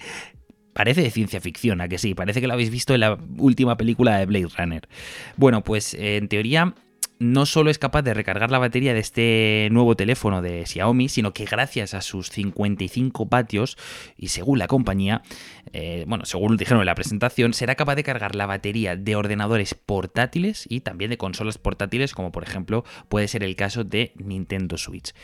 parece 0.75 1.01
de 1.01 1.11
ciencia 1.11 1.41
ficción, 1.41 1.81
a 1.81 1.89
que 1.89 1.97
sí, 1.97 2.15
parece 2.15 2.43
que 2.43 2.47
lo 2.47 2.53
habéis 2.53 2.71
visto 2.71 2.93
en 2.93 3.01
la 3.01 3.19
última 3.39 3.79
película 3.79 4.19
de 4.19 4.27
Blade 4.27 4.49
Runner. 4.59 4.89
Bueno, 5.37 5.65
pues 5.65 5.95
en 5.95 6.29
teoría 6.29 6.75
no 7.19 7.47
solo 7.47 7.71
es 7.71 7.79
capaz 7.79 8.03
de 8.03 8.15
recargar 8.15 8.51
la 8.51 8.59
batería 8.59 8.93
de 8.93 9.01
este 9.01 9.69
nuevo 9.71 9.97
teléfono 9.97 10.43
de 10.43 10.67
Xiaomi, 10.67 11.09
sino 11.09 11.33
que 11.33 11.45
gracias 11.45 11.95
a 11.95 12.01
sus 12.01 12.31
55 12.31 13.27
vatios, 13.27 13.77
y 14.17 14.29
según 14.29 14.59
la 14.59 14.67
compañía, 14.67 15.23
eh, 15.73 16.05
bueno, 16.09 16.25
según 16.25 16.57
dijeron 16.57 16.81
en 16.81 16.87
la 16.87 16.95
presentación, 16.95 17.55
será 17.55 17.77
capaz 17.77 17.95
de 17.95 18.03
cargar 18.03 18.35
la 18.35 18.47
batería 18.47 18.97
de 18.97 19.17
ordenadores 19.17 19.75
portátiles 19.75 20.67
y 20.69 20.81
también 20.81 21.11
de 21.11 21.17
consolas 21.17 21.59
portátiles, 21.59 22.15
como 22.15 22.33
por 22.33 22.43
ejemplo 22.43 22.85
puede 23.09 23.29
ser 23.29 23.45
el 23.45 23.57
caso 23.57 23.85
de 23.85 24.13
Nintendo 24.17 24.77
Switch. 24.77 25.15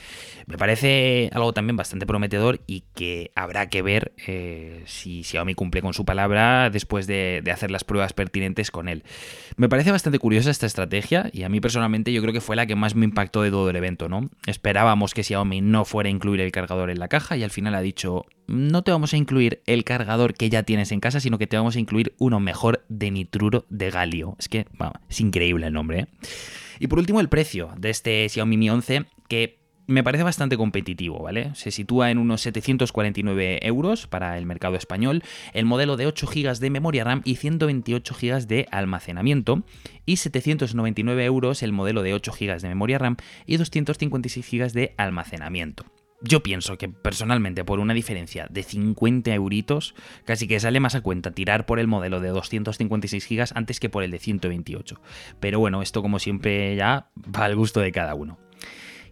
Me 0.47 0.57
parece 0.57 1.31
algo 1.33 1.53
también 1.53 1.77
bastante 1.77 2.07
prometedor 2.07 2.61
y 2.67 2.85
que 2.95 3.33
habrá 3.35 3.69
que 3.69 3.83
ver 3.83 4.13
eh, 4.27 4.83
si 4.87 5.25
Xiaomi 5.25 5.55
cumple 5.55 5.83
con 5.83 5.95
su 5.95 6.05
palabra 6.05 6.71
después 6.71 7.07
de, 7.07 7.41
de 7.43 7.51
hacer 7.51 7.71
las 7.71 7.85
pruebas 7.85 8.13
pertinentes 8.13 8.71
con 8.71 8.89
él. 8.89 9.05
Me 9.57 9.69
parece 9.69 9.91
bastante 9.91 10.19
curiosa 10.19 10.51
esta 10.51 10.67
estrategia 10.67 11.31
y 11.33 11.43
a 11.43 11.49
mí 11.49 11.61
personalmente 11.61 11.80
personalmente 11.81 12.13
yo 12.13 12.21
creo 12.21 12.35
que 12.35 12.43
fue 12.43 12.57
la 12.57 12.67
que 12.67 12.77
más 12.77 12.95
me 12.95 13.07
impactó 13.07 13.41
de 13.41 13.51
todo 13.51 13.71
el 13.71 13.77
evento, 13.77 14.11
¿no? 14.11 14.29
Esperábamos 14.47 15.15
que 15.15 15.25
Xiaomi 15.25 15.63
no 15.63 15.87
fuera 15.87 16.09
a 16.09 16.11
incluir 16.11 16.43
el 16.43 16.53
cargador 16.53 16.91
en 16.91 16.99
la 16.99 17.09
caja 17.09 17.39
y 17.39 17.43
al 17.43 17.51
final 17.51 17.75
ha 17.75 17.81
dicho, 17.81 18.27
no 18.47 18.83
te 18.83 18.91
vamos 18.91 19.15
a 19.15 19.17
incluir 19.17 19.63
el 19.65 19.83
cargador 19.85 20.35
que 20.35 20.51
ya 20.51 20.63
tienes 20.63 20.93
en 20.93 21.01
casa, 21.01 21.21
sino 21.21 21.39
que 21.39 21.47
te 21.47 21.57
vamos 21.57 21.77
a 21.77 21.81
incluir 21.81 22.15
uno 22.19 22.39
mejor 22.39 22.85
de 22.91 23.11
nitruro 23.11 23.65
de 23.71 23.91
galio. 23.91 24.37
Es 24.39 24.51
que, 24.51 24.67
es 25.09 25.21
increíble 25.23 25.69
el 25.69 25.73
nombre, 25.73 26.01
¿eh? 26.01 26.07
Y 26.81 26.89
por 26.89 26.99
último, 26.99 27.21
el 27.21 27.31
precio 27.31 27.71
de 27.79 27.89
este 27.89 28.29
Xiaomi 28.29 28.59
Mi 28.59 28.69
11, 28.69 29.07
que 29.29 29.60
me 29.91 30.05
parece 30.05 30.25
bastante 30.25 30.57
competitivo, 30.57 31.23
¿vale? 31.23 31.55
Se 31.55 31.71
sitúa 31.71 32.11
en 32.11 32.19
unos 32.19 32.41
749 32.43 33.67
euros 33.67 34.07
para 34.07 34.39
el 34.39 34.47
mercado 34.47 34.77
español, 34.77 35.23
el 35.53 35.67
modelo 35.67 35.97
de 35.97 36.07
8 36.07 36.27
GB 36.27 36.59
de 36.59 36.71
memoria 36.71 37.05
RAM 37.05 37.23
y 37.25 37.37
128 37.37 38.15
GB 38.15 38.47
de 38.47 38.67
almacenamiento, 38.71 39.65
y 40.07 40.17
799 40.17 41.25
euros 41.25 41.63
el 41.63 41.73
modelo 41.73 42.03
de 42.03 42.15
8 42.15 42.33
GB 42.33 42.61
de 42.61 42.69
memoria 42.69 42.99
RAM 42.99 43.17
y 43.47 43.57
256 43.57 44.49
GB 44.51 44.73
de 44.73 44.95
almacenamiento. 44.97 45.85
Yo 46.23 46.43
pienso 46.43 46.77
que 46.77 46.89
personalmente 46.89 47.65
por 47.65 47.81
una 47.81 47.95
diferencia 47.95 48.47
de 48.51 48.63
50 48.63 49.33
euritos 49.33 49.95
casi 50.27 50.47
que 50.47 50.61
sale 50.61 50.79
más 50.79 50.95
a 50.95 51.01
cuenta 51.01 51.31
tirar 51.31 51.65
por 51.65 51.81
el 51.81 51.87
modelo 51.87 52.21
de 52.21 52.29
256 52.29 53.27
GB 53.27 53.45
antes 53.55 53.81
que 53.81 53.89
por 53.89 54.05
el 54.05 54.11
de 54.11 54.19
128. 54.19 55.01
Pero 55.41 55.59
bueno, 55.59 55.81
esto 55.81 56.03
como 56.03 56.19
siempre 56.19 56.77
ya 56.77 57.09
va 57.17 57.47
al 57.47 57.57
gusto 57.57 57.81
de 57.81 57.93
cada 57.93 58.15
uno. 58.15 58.39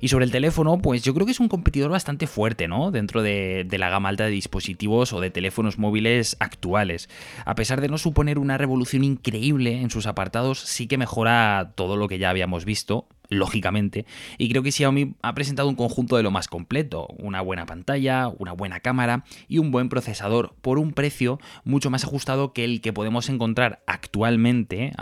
Y 0.00 0.08
sobre 0.08 0.24
el 0.24 0.30
teléfono, 0.30 0.78
pues 0.78 1.02
yo 1.02 1.12
creo 1.12 1.26
que 1.26 1.32
es 1.32 1.40
un 1.40 1.48
competidor 1.48 1.90
bastante 1.90 2.26
fuerte, 2.26 2.68
¿no? 2.68 2.90
Dentro 2.90 3.22
de, 3.22 3.66
la 3.78 3.90
gama 3.90 4.08
alta 4.08 4.24
de 4.24 4.30
dispositivos 4.30 5.12
o 5.12 5.20
de 5.20 5.30
teléfonos 5.30 5.78
móviles 5.78 6.36
actuales. 6.40 7.08
A 7.44 7.54
pesar 7.54 7.80
de 7.80 7.88
no 7.88 7.98
suponer 7.98 8.38
una 8.38 8.58
revolución 8.58 9.04
increíble 9.04 9.80
en 9.80 9.90
sus 9.90 10.06
apartados, 10.06 10.60
sí 10.60 10.86
que 10.86 10.98
mejora 10.98 11.72
todo 11.74 11.96
lo 11.96 12.08
que 12.08 12.18
ya 12.18 12.30
habíamos 12.30 12.64
visto, 12.64 13.06
lógicamente, 13.28 14.06
y 14.38 14.48
creo 14.48 14.62
que 14.62 14.72
Xiaomi 14.72 15.14
ha 15.20 15.34
presentado 15.34 15.68
un 15.68 15.74
conjunto 15.74 16.16
de 16.16 16.22
lo 16.22 16.30
más 16.30 16.48
completo, 16.48 17.08
una 17.18 17.42
buena 17.42 17.66
pantalla, 17.66 18.28
una 18.28 18.52
buena 18.52 18.80
cámara 18.80 19.24
y 19.48 19.58
un 19.58 19.70
buen 19.70 19.88
procesador 19.88 20.54
por 20.62 20.78
un 20.78 20.92
precio 20.92 21.38
mucho 21.64 21.90
más 21.90 22.04
ajustado 22.04 22.52
que 22.52 22.64
el 22.64 22.80
que 22.80 22.92
podemos 22.92 23.28
encontrar 23.28 23.82
actualmente 23.86 24.92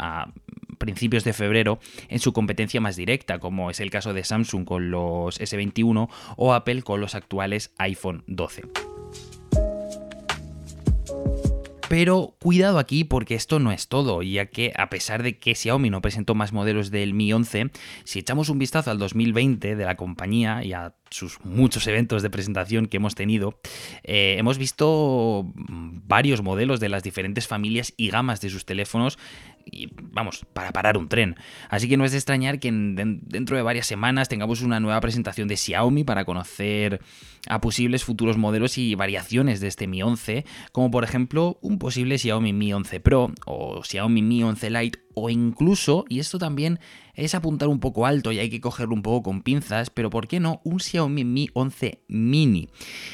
principios 0.79 1.25
de 1.25 1.33
febrero 1.33 1.79
en 2.09 2.19
su 2.19 2.33
competencia 2.33 2.81
más 2.81 2.97
directa, 2.97 3.39
como 3.39 3.71
es 3.71 3.81
el 3.81 3.91
caso 3.91 4.13
de 4.13 4.25
Samsung 4.25 4.65
con 4.65 4.91
los 4.91 5.41
S21 5.41 6.09
o 6.37 6.55
Apple 6.55 6.83
con 6.83 7.01
los 7.01 7.15
actuales 7.15 7.73
iPhone 7.79 8.25
12. 8.27 8.63
Pero 11.89 12.35
cuidado 12.41 12.81
aquí 12.81 13.05
porque 13.05 13.37
esto 13.37 13.61
no 13.61 13.71
es 13.71 13.87
todo, 13.87 14.23
ya 14.23 14.47
que 14.47 14.73
a 14.77 14.91
pesar 14.91 15.23
de 15.23 15.39
que 15.39 15.55
Xiaomi 15.55 15.89
no 15.89 16.03
presentó 16.03 16.35
más 16.35 16.53
modelos 16.53 16.91
del 16.91 17.15
Mi 17.15 17.33
11, 17.33 17.71
si 18.03 18.19
echamos 18.19 18.49
un 18.49 18.59
vistazo 18.59 18.91
al 18.91 18.99
2020 18.99 19.77
de 19.77 19.85
la 19.85 19.97
compañía 19.97 20.65
y 20.65 20.73
a 20.73 20.95
sus 21.11 21.39
muchos 21.45 21.87
eventos 21.87 22.23
de 22.23 22.31
presentación 22.31 22.87
que 22.87 22.97
hemos 22.97 23.15
tenido, 23.15 23.59
eh, 24.03 24.37
hemos 24.39 24.59
visto 24.59 25.45
varios 25.57 26.43
modelos 26.43 26.81
de 26.81 26.89
las 26.89 27.03
diferentes 27.03 27.47
familias 27.47 27.93
y 27.97 28.11
gamas 28.11 28.41
de 28.41 28.51
sus 28.51 28.65
teléfonos 28.65 29.19
y 29.71 29.89
vamos, 29.93 30.47
para 30.53 30.73
parar 30.73 30.97
un 30.97 31.09
tren. 31.09 31.37
Así 31.69 31.89
que 31.89 31.97
no 31.97 32.05
es 32.05 32.13
de 32.13 32.19
extrañar 32.19 32.61
que 32.61 32.71
dentro 32.73 33.57
de 33.57 33.63
varias 33.63 33.87
semanas 33.87 34.29
tengamos 34.29 34.63
una 34.63 34.81
nueva 34.81 35.01
presentación 35.01 35.49
de 35.49 35.57
Xiaomi 35.57 36.05
para 36.05 36.25
conocer 36.25 37.01
a 37.49 37.61
posibles 37.61 38.05
futuros 38.05 38.37
modelos 38.37 38.79
y 38.79 38.95
variaciones 38.95 39.61
de 39.61 39.69
este 39.69 39.87
Mi 39.87 40.03
11, 40.03 40.45
como 40.73 40.91
por 40.91 41.05
ejemplo 41.05 41.59
un 41.61 41.79
posible 41.79 42.19
Xiaomi 42.19 42.53
Mi 42.53 42.73
11 42.73 43.01
Pro 43.01 43.33
o 43.45 43.83
Xiaomi 43.83 44.23
Mi 44.23 44.43
11 44.43 44.71
Lite 44.71 45.06
o 45.19 45.31
incluso, 45.31 46.05
y 46.11 46.19
esto 46.19 46.39
también 46.39 46.79
es 47.15 47.35
apuntar 47.35 47.69
un 47.69 47.81
poco 47.81 48.05
alto 48.05 48.33
y 48.33 48.39
hay 48.39 48.51
que 48.51 48.61
cogerlo 48.61 48.95
un 48.95 49.01
poco 49.01 49.23
con 49.23 49.41
pinzas, 49.41 49.89
pero 49.89 50.11
¿por 50.11 50.29
qué 50.29 50.41
no 50.41 50.61
un 50.63 50.79
Xiaomi 50.79 51.25
Mi 51.25 51.49
11 51.55 52.05
Mini? 52.07 52.69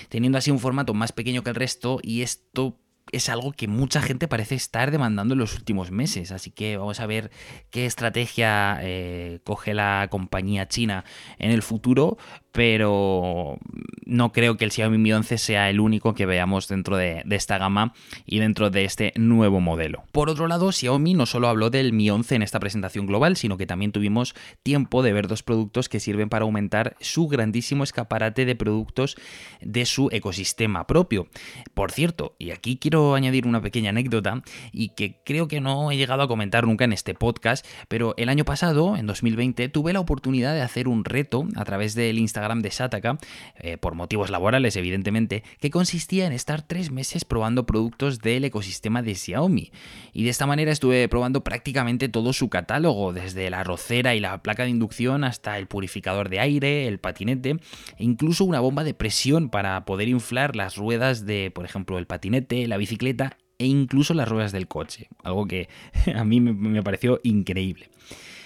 Teniendo 0.09 0.37
así 0.37 0.51
un 0.51 0.59
formato 0.59 0.95
más 0.95 1.13
pequeño 1.13 1.45
que 1.45 1.51
el 1.51 1.57
resto 1.57 2.01
y 2.03 2.23
esto 2.23 2.77
es 3.13 3.29
algo 3.29 3.53
que 3.53 3.69
mucha 3.69 4.03
gente 4.03 4.27
parece 4.27 4.57
estar 4.57 4.91
demandando 4.91 5.35
en 5.35 5.39
los 5.39 5.55
últimos 5.55 5.91
meses. 5.93 6.33
Así 6.33 6.51
que 6.51 6.77
vamos 6.77 6.99
a 6.99 7.07
ver 7.07 7.31
qué 7.71 7.87
estrategia 7.87 8.79
eh, 8.83 9.41
coge 9.45 9.73
la 9.73 10.09
compañía 10.11 10.67
china 10.67 11.05
en 11.39 11.53
el 11.53 11.63
futuro 11.63 12.19
pero 12.53 13.59
no 14.05 14.33
creo 14.33 14.59
que 14.59 14.67
el 14.67 14.71
Xiaomi 14.71 14.99
Mi 14.99 15.13
11 15.13 15.39
sea 15.39 15.71
el 15.71 15.81
único 15.81 16.15
que 16.15 16.27
veamos 16.27 16.69
dentro 16.69 16.97
de, 16.97 17.25
esta 17.31 17.57
gama 17.57 17.95
y 18.27 18.41
dentro 18.41 18.69
de 18.69 18.85
este 18.85 19.13
nuevo 19.17 19.61
modelo. 19.61 20.05
Por 20.13 20.29
otro 20.29 20.47
lado, 20.47 20.71
Xiaomi 20.71 21.15
no 21.15 21.25
solo 21.25 21.49
habló 21.49 21.71
del 21.71 21.95
Mi 21.95 22.11
11 22.11 22.37
en 22.37 22.43
esta 22.43 22.61
presentación 22.61 23.07
global, 23.07 23.37
sino 23.37 23.57
que 23.57 23.67
también 23.67 23.91
tuvimos 23.91 24.35
tiempo 24.63 25.03
de 25.03 25.15
ver 25.15 25.29
dos 25.29 25.43
productos 25.43 25.89
que 25.89 25.99
sirven 25.99 26.29
para 26.29 26.45
aumentar 26.45 26.95
su 27.01 27.27
grandísimo 27.27 27.85
escaparate 27.85 28.45
de 28.45 28.55
productos 28.55 29.17
de 29.63 29.87
su 29.87 30.11
ecosistema 30.13 30.87
propio. 30.87 31.29
Por 31.73 31.91
cierto, 31.91 32.37
y 32.39 32.51
aquí 32.51 32.77
quiero 32.77 33.15
añadir 33.15 33.47
una 33.47 33.63
pequeña 33.63 33.91
anécdota 33.91 34.43
y 34.73 34.91
que 34.91 35.23
creo 35.25 35.49
que 35.49 35.63
no 35.63 35.91
he 35.91 35.97
llegado 35.97 36.23
a 36.23 36.29
comentar 36.29 36.67
nunca 36.67 36.85
en 36.85 36.93
este 36.93 37.15
podcast, 37.15 37.67
pero 37.89 38.13
el 38.19 38.29
año 38.29 38.45
pasado, 38.45 38.97
en 38.99 39.07
2020, 39.07 39.71
tuve 39.71 39.95
la 39.95 40.01
oportunidad 40.01 40.55
de 40.55 40.61
hacer 40.61 40.87
un 40.87 41.07
reto 41.07 41.47
a 41.57 41.65
través 41.65 41.95
del 41.95 42.19
Instagram 42.19 42.42
de 42.43 42.71
Sataka, 42.71 43.19
eh, 43.57 43.77
por 43.79 43.95
motivos 43.95 44.29
laborales 44.29 44.75
evidentemente, 44.77 45.45
que 45.61 45.71
consistía 45.71 46.27
en 46.27 46.33
estar 46.33 46.63
tres 46.63 46.91
meses 46.91 47.25
probando 47.25 47.67
productos 47.67 48.19
del 48.19 48.45
ecosistema 48.45 49.01
de 49.01 49.15
Xiaomi. 49.15 49.71
Y 50.13 50.25
de 50.25 50.31
esta 50.31 50.47
manera 50.47 50.73
estuve 50.73 51.09
probando 51.09 51.45
prácticamente 51.45 52.09
todo 52.09 52.33
su 52.33 52.49
catálogo, 52.49 53.13
desde 53.13 53.49
la 53.49 53.63
rocera 53.63 54.15
y 54.15 54.21
la 54.21 54.43
placa 54.43 54.65
de 54.65 54.71
inducción 54.71 55.23
hasta 55.25 55.57
el 55.57 55.69
purificador 55.69 56.29
de 56.29 56.41
aire, 56.41 56.89
el 56.89 56.99
patinete 56.99 57.51
e 57.97 58.05
incluso 58.05 58.45
una 58.45 58.61
bomba 58.61 58.83
de 58.83 58.95
presión 58.95 59.49
para 59.49 59.85
poder 59.85 60.09
inflar 60.09 60.57
las 60.57 60.77
ruedas 60.77 61.25
de, 61.25 61.53
por 61.53 61.65
ejemplo, 61.65 61.99
el 61.99 62.07
patinete, 62.07 62.67
la 62.67 62.77
bicicleta 62.77 63.37
e 63.59 63.67
incluso 63.67 64.15
las 64.15 64.29
ruedas 64.29 64.51
del 64.51 64.67
coche, 64.67 65.09
algo 65.23 65.47
que 65.47 65.69
a 66.15 66.25
mí 66.25 66.41
me 66.41 66.83
pareció 66.83 67.21
increíble. 67.23 67.89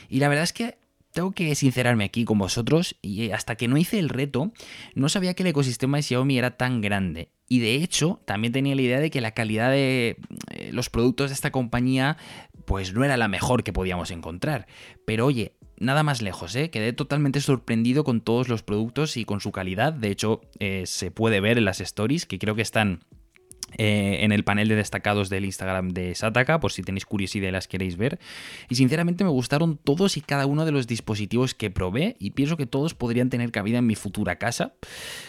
Y 0.09 0.21
la 0.21 0.29
verdad 0.29 0.45
es 0.45 0.53
que 0.53 0.77
tengo 1.17 1.33
que 1.33 1.55
sincerarme 1.55 2.05
aquí 2.05 2.27
con 2.27 2.37
vosotros 2.37 2.95
y 3.01 3.31
hasta 3.31 3.57
que 3.57 3.69
no 3.69 3.79
hice 3.79 3.99
el 3.99 4.11
reto 4.11 4.53
no 4.95 5.09
sabía 5.09 5.33
que 5.33 5.45
el 5.45 5.49
ecosistema 5.49 5.97
de 5.97 6.03
Xiaomi 6.03 6.37
era 6.37 6.59
tan 6.59 6.83
grande. 6.83 7.31
Y 7.49 7.61
de 7.61 7.77
hecho 7.77 8.21
también 8.27 8.53
tenía 8.53 8.75
la 8.75 8.83
idea 8.83 9.01
de 9.01 9.11
que 9.11 9.23
la 9.23 9.31
calidad 9.31 9.71
de 9.71 10.19
eh, 10.51 10.71
los 10.73 10.91
productos 10.91 11.31
de 11.31 11.35
esta 11.35 11.51
compañía 11.51 12.19
pues 12.67 12.93
no 12.93 13.03
era 13.03 13.17
la 13.17 13.29
mejor 13.29 13.65
que 13.65 13.73
podíamos 13.73 14.11
encontrar. 14.11 14.67
Pero 15.07 15.25
oye, 15.25 15.55
nada 15.79 16.03
más 16.03 16.21
lejos, 16.21 16.55
¿eh? 16.55 16.69
Quedé 16.69 16.93
totalmente 16.93 17.41
sorprendido 17.41 18.05
con 18.05 18.21
todos 18.21 18.49
los 18.51 18.63
productos 18.63 19.17
y 19.17 19.25
con 19.25 19.41
su 19.41 19.53
calidad. 19.53 19.95
De 19.95 20.11
hecho, 20.11 20.43
eh, 20.59 20.83
se 20.85 21.11
puede 21.11 21.41
ver 21.41 21.57
en 21.57 21.65
las 21.65 21.81
stories, 21.81 22.27
que 22.27 22.39
creo 22.39 22.57
que 22.57 22.63
están 22.63 23.01
eh, 23.79 24.19
en 24.23 24.33
el 24.33 24.45
panel 24.45 24.69
de 24.69 24.77
destacados 24.77 25.29
del 25.29 25.45
Instagram 25.45 25.91
de 25.91 26.15
Sataka, 26.15 26.61
por 26.61 26.73
si 26.73 26.83
tenéis 26.83 27.07
curiosidad 27.07 27.49
y 27.49 27.53
las 27.53 27.69
queréis 27.69 27.97
ver. 27.97 28.19
Y 28.69 28.77
sinceramente 28.77 29.25
me 29.25 29.31
gustaron 29.31 29.77
todos 29.77 30.17
y 30.17 30.21
cada 30.21 30.47
uno 30.47 30.65
de 30.65 30.73
los 30.73 30.87
dispositivos 30.87 31.55
que 31.55 31.71
probé 31.71 32.17
y 32.19 32.31
pienso 32.31 32.57
que 32.57 32.67
todos 32.67 32.95
podrían 32.95 33.31
tener 33.31 33.53
cabida 33.53 33.79
en 33.79 33.87
mi 33.87 33.95
futura 33.95 34.37
casa. 34.37 34.75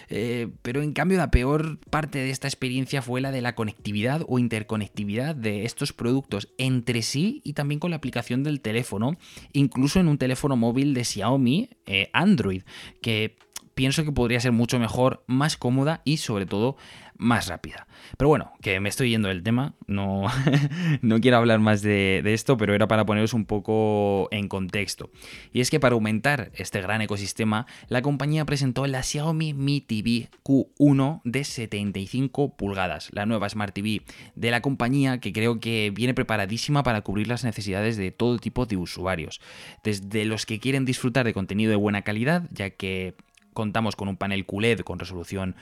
Eh, 0.09 0.47
pero 0.61 0.81
en 0.81 0.93
cambio 0.93 1.17
la 1.17 1.31
peor 1.31 1.79
parte 1.89 2.19
de 2.19 2.29
esta 2.29 2.47
experiencia 2.47 3.01
fue 3.01 3.21
la 3.21 3.31
de 3.31 3.41
la 3.41 3.55
conectividad 3.55 4.23
o 4.27 4.39
interconectividad 4.39 5.35
de 5.35 5.65
estos 5.65 5.93
productos 5.93 6.49
entre 6.57 7.01
sí 7.01 7.41
y 7.43 7.53
también 7.53 7.79
con 7.79 7.91
la 7.91 7.97
aplicación 7.97 8.43
del 8.43 8.61
teléfono, 8.61 9.17
incluso 9.53 9.99
en 9.99 10.07
un 10.07 10.17
teléfono 10.17 10.55
móvil 10.55 10.93
de 10.93 11.03
Xiaomi 11.03 11.69
eh, 11.85 12.09
Android, 12.13 12.63
que 13.01 13.37
pienso 13.77 14.03
que 14.03 14.11
podría 14.11 14.39
ser 14.39 14.53
mucho 14.53 14.79
mejor, 14.79 15.23
más 15.27 15.55
cómoda 15.55 16.01
y 16.03 16.17
sobre 16.17 16.47
todo 16.47 16.77
más 17.19 17.47
rápida. 17.47 17.87
Pero 18.17 18.27
bueno, 18.29 18.51
que 18.59 18.79
me 18.79 18.89
estoy 18.89 19.11
yendo 19.11 19.27
del 19.27 19.43
tema, 19.43 19.75
no, 19.85 20.25
no 21.01 21.19
quiero 21.19 21.37
hablar 21.37 21.59
más 21.59 21.83
de, 21.83 22.23
esto, 22.25 22.57
pero 22.57 22.73
era 22.73 22.87
para 22.87 23.05
poneros 23.05 23.35
un 23.35 23.45
poco 23.45 24.29
en 24.31 24.47
contexto. 24.47 25.11
Y 25.53 25.61
es 25.61 25.69
que 25.69 25.79
para 25.79 25.93
aumentar 25.93 26.51
este 26.55 26.81
gran 26.81 27.01
ecosistema, 27.01 27.67
la 27.87 28.01
compañía 28.01 28.45
presentó 28.45 28.87
la 28.87 29.03
Xiaomi 29.03 29.53
Mi 29.53 29.79
TV 29.79 30.29
Q1 30.43 31.21
de 31.23 31.43
75 31.43 32.55
pulgadas, 32.55 33.09
la 33.11 33.27
nueva 33.27 33.47
Smart 33.47 33.75
TV 33.75 34.01
de 34.33 34.51
la 34.51 34.61
compañía 34.61 35.19
que 35.19 35.33
creo 35.33 35.59
que 35.59 35.91
viene 35.93 36.15
preparadísima 36.15 36.81
para 36.81 37.01
cubrir 37.01 37.27
las 37.27 37.43
necesidades 37.43 37.95
de 37.95 38.09
todo 38.09 38.39
tipo 38.39 38.65
de 38.65 38.77
usuarios. 38.77 39.39
Desde 39.83 40.25
los 40.25 40.47
que 40.47 40.59
quieren 40.59 40.85
disfrutar 40.85 41.25
de 41.25 41.33
contenido 41.33 41.69
de 41.69 41.75
buena 41.75 42.01
calidad, 42.01 42.49
ya 42.51 42.71
que 42.71 43.15
contamos 43.57 43.95
con 43.95 44.07
un 44.07 44.17
panel 44.17 44.45
QLED 44.45 44.81
con 44.81 44.99
resolución 44.99 45.55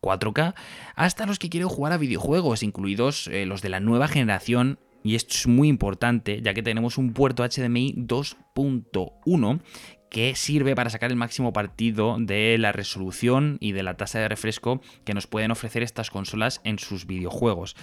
4K, 0.00 0.54
hasta 0.96 1.26
los 1.26 1.38
que 1.38 1.50
quieren 1.50 1.68
jugar 1.68 1.92
a 1.92 1.98
videojuegos, 1.98 2.62
incluidos 2.62 3.28
eh, 3.28 3.44
los 3.44 3.60
de 3.60 3.68
la 3.68 3.78
nueva 3.78 4.08
generación. 4.08 4.78
Y 5.04 5.16
esto 5.16 5.34
es 5.34 5.46
muy 5.46 5.68
importante, 5.68 6.40
ya 6.40 6.54
que 6.54 6.62
tenemos 6.62 6.96
un 6.96 7.12
puerto 7.12 7.44
HDMI 7.46 7.94
2.1 7.98 9.60
que 10.08 10.34
sirve 10.34 10.74
para 10.74 10.88
sacar 10.88 11.10
el 11.10 11.16
máximo 11.16 11.52
partido 11.52 12.16
de 12.18 12.56
la 12.56 12.72
resolución 12.72 13.58
y 13.60 13.72
de 13.72 13.82
la 13.82 13.98
tasa 13.98 14.18
de 14.18 14.28
refresco 14.28 14.80
que 15.04 15.12
nos 15.12 15.26
pueden 15.26 15.50
ofrecer 15.50 15.82
estas 15.82 16.10
consolas 16.10 16.62
en 16.64 16.78
sus 16.78 17.06
videojuegos. 17.06 17.76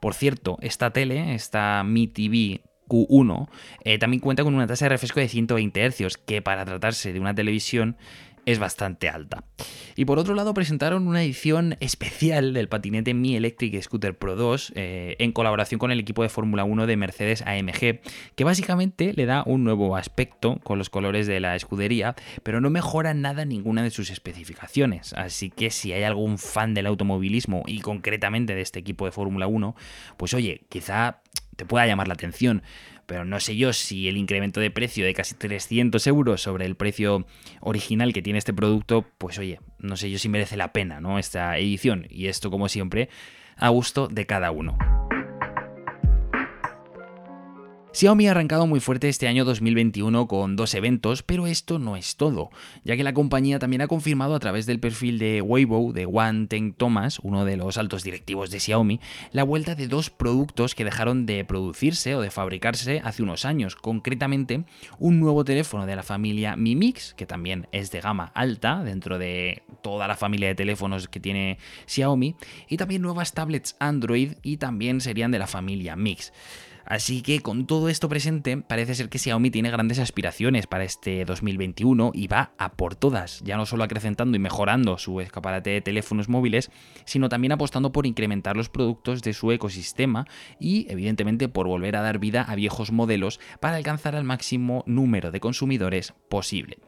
Por 0.00 0.14
cierto, 0.14 0.58
esta 0.62 0.90
tele, 0.90 1.34
esta 1.34 1.84
Mi 1.84 2.08
TV 2.08 2.62
Q1, 2.88 3.48
eh, 3.84 3.98
también 3.98 4.20
cuenta 4.20 4.42
con 4.42 4.54
una 4.54 4.66
tasa 4.66 4.86
de 4.86 4.90
refresco 4.90 5.20
de 5.20 5.28
120 5.28 5.90
Hz, 5.90 6.16
que 6.18 6.42
para 6.42 6.64
tratarse 6.64 7.12
de 7.12 7.20
una 7.20 7.34
televisión 7.34 7.96
es 8.46 8.58
bastante 8.58 9.08
alta. 9.08 9.44
Y 9.94 10.04
por 10.04 10.18
otro 10.18 10.34
lado 10.34 10.54
presentaron 10.54 11.06
una 11.06 11.22
edición 11.22 11.76
especial 11.80 12.54
del 12.54 12.68
patinete 12.68 13.14
Mi 13.14 13.36
Electric 13.36 13.80
Scooter 13.82 14.16
Pro 14.16 14.36
2 14.36 14.72
eh, 14.74 15.16
en 15.18 15.32
colaboración 15.32 15.78
con 15.78 15.90
el 15.90 16.00
equipo 16.00 16.22
de 16.22 16.28
Fórmula 16.28 16.64
1 16.64 16.86
de 16.86 16.96
Mercedes 16.96 17.42
AMG, 17.42 18.00
que 18.34 18.44
básicamente 18.44 19.12
le 19.14 19.26
da 19.26 19.42
un 19.46 19.64
nuevo 19.64 19.96
aspecto 19.96 20.58
con 20.62 20.78
los 20.78 20.90
colores 20.90 21.26
de 21.26 21.40
la 21.40 21.56
escudería, 21.56 22.14
pero 22.42 22.60
no 22.60 22.70
mejora 22.70 23.14
nada 23.14 23.44
ninguna 23.44 23.82
de 23.82 23.90
sus 23.90 24.10
especificaciones. 24.10 25.12
Así 25.12 25.50
que 25.50 25.70
si 25.70 25.92
hay 25.92 26.04
algún 26.04 26.38
fan 26.38 26.74
del 26.74 26.86
automovilismo 26.86 27.62
y 27.66 27.80
concretamente 27.80 28.54
de 28.54 28.62
este 28.62 28.78
equipo 28.78 29.04
de 29.04 29.12
Fórmula 29.12 29.46
1, 29.46 29.76
pues 30.16 30.34
oye, 30.34 30.64
quizá 30.68 31.22
te 31.56 31.66
pueda 31.66 31.86
llamar 31.86 32.08
la 32.08 32.14
atención 32.14 32.62
pero 33.06 33.24
no 33.24 33.40
sé 33.40 33.56
yo 33.56 33.72
si 33.72 34.08
el 34.08 34.16
incremento 34.16 34.60
de 34.60 34.70
precio 34.70 35.04
de 35.04 35.14
casi 35.14 35.34
300 35.34 36.06
euros 36.06 36.42
sobre 36.42 36.66
el 36.66 36.76
precio 36.76 37.26
original 37.60 38.12
que 38.12 38.22
tiene 38.22 38.38
este 38.38 38.54
producto, 38.54 39.06
pues 39.18 39.38
oye, 39.38 39.60
no 39.78 39.96
sé 39.96 40.10
yo 40.10 40.18
si 40.18 40.28
merece 40.28 40.56
la 40.56 40.72
pena, 40.72 41.00
¿no? 41.00 41.18
Esta 41.18 41.56
edición. 41.58 42.06
Y 42.08 42.26
esto, 42.26 42.50
como 42.50 42.68
siempre, 42.68 43.08
a 43.56 43.68
gusto 43.68 44.08
de 44.08 44.26
cada 44.26 44.50
uno. 44.50 44.76
Xiaomi 47.94 48.26
ha 48.26 48.30
arrancado 48.30 48.66
muy 48.66 48.80
fuerte 48.80 49.10
este 49.10 49.28
año 49.28 49.44
2021 49.44 50.26
con 50.26 50.56
dos 50.56 50.72
eventos, 50.72 51.22
pero 51.22 51.46
esto 51.46 51.78
no 51.78 51.94
es 51.94 52.16
todo, 52.16 52.48
ya 52.84 52.96
que 52.96 53.04
la 53.04 53.12
compañía 53.12 53.58
también 53.58 53.82
ha 53.82 53.86
confirmado 53.86 54.34
a 54.34 54.40
través 54.40 54.64
del 54.64 54.80
perfil 54.80 55.18
de 55.18 55.42
Weibo 55.42 55.92
de 55.92 56.06
Wang 56.06 56.48
Teng 56.48 56.72
Thomas, 56.72 57.18
uno 57.22 57.44
de 57.44 57.58
los 57.58 57.76
altos 57.76 58.02
directivos 58.02 58.50
de 58.50 58.60
Xiaomi, 58.60 58.98
la 59.30 59.44
vuelta 59.44 59.74
de 59.74 59.88
dos 59.88 60.08
productos 60.08 60.74
que 60.74 60.86
dejaron 60.86 61.26
de 61.26 61.44
producirse 61.44 62.14
o 62.14 62.22
de 62.22 62.30
fabricarse 62.30 63.02
hace 63.04 63.22
unos 63.22 63.44
años, 63.44 63.76
concretamente 63.76 64.64
un 64.98 65.20
nuevo 65.20 65.44
teléfono 65.44 65.84
de 65.84 65.94
la 65.94 66.02
familia 66.02 66.56
Mi 66.56 66.74
Mix, 66.74 67.12
que 67.12 67.26
también 67.26 67.68
es 67.72 67.90
de 67.90 68.00
gama 68.00 68.32
alta 68.34 68.82
dentro 68.82 69.18
de 69.18 69.64
toda 69.82 70.08
la 70.08 70.16
familia 70.16 70.48
de 70.48 70.54
teléfonos 70.54 71.08
que 71.08 71.20
tiene 71.20 71.58
Xiaomi, 71.86 72.36
y 72.70 72.78
también 72.78 73.02
nuevas 73.02 73.34
tablets 73.34 73.76
Android 73.80 74.32
y 74.42 74.56
también 74.56 75.02
serían 75.02 75.30
de 75.30 75.38
la 75.38 75.46
familia 75.46 75.94
Mix. 75.94 76.32
Así 76.84 77.22
que 77.22 77.40
con 77.40 77.66
todo 77.66 77.88
esto 77.88 78.08
presente, 78.08 78.56
parece 78.56 78.94
ser 78.94 79.08
que 79.08 79.18
Xiaomi 79.18 79.50
tiene 79.50 79.70
grandes 79.70 79.98
aspiraciones 79.98 80.66
para 80.66 80.84
este 80.84 81.24
2021 81.24 82.12
y 82.14 82.26
va 82.26 82.52
a 82.58 82.72
por 82.72 82.94
todas, 82.94 83.40
ya 83.44 83.56
no 83.56 83.66
solo 83.66 83.84
acrecentando 83.84 84.36
y 84.36 84.40
mejorando 84.40 84.98
su 84.98 85.20
escaparate 85.20 85.70
de 85.70 85.80
teléfonos 85.80 86.28
móviles, 86.28 86.70
sino 87.04 87.28
también 87.28 87.52
apostando 87.52 87.92
por 87.92 88.06
incrementar 88.06 88.56
los 88.56 88.68
productos 88.68 89.22
de 89.22 89.32
su 89.32 89.52
ecosistema 89.52 90.26
y 90.58 90.86
evidentemente 90.90 91.48
por 91.48 91.66
volver 91.66 91.96
a 91.96 92.02
dar 92.02 92.18
vida 92.18 92.42
a 92.42 92.54
viejos 92.54 92.92
modelos 92.92 93.40
para 93.60 93.76
alcanzar 93.76 94.16
al 94.16 94.24
máximo 94.24 94.84
número 94.86 95.30
de 95.30 95.40
consumidores 95.40 96.14
posible. 96.28 96.78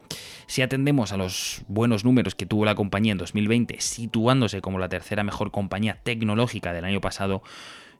Si 0.47 0.61
atendemos 0.61 1.11
a 1.11 1.17
los 1.17 1.63
buenos 1.67 2.05
números 2.05 2.35
que 2.35 2.45
tuvo 2.45 2.65
la 2.65 2.75
compañía 2.75 3.13
en 3.13 3.17
2020, 3.17 3.79
situándose 3.79 4.61
como 4.61 4.79
la 4.79 4.89
tercera 4.89 5.23
mejor 5.23 5.51
compañía 5.51 5.99
tecnológica 6.03 6.73
del 6.73 6.85
año 6.85 7.01
pasado, 7.01 7.41